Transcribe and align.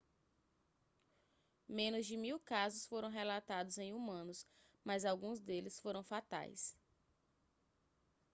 menos 1.69 2.07
de 2.07 2.17
mil 2.17 2.39
casos 2.39 2.87
foram 2.87 3.07
relatados 3.07 3.77
em 3.77 3.93
humanos 3.93 4.47
mas 4.83 5.05
alguns 5.05 5.39
deles 5.39 5.79
foram 5.79 6.03
fatais 6.03 6.75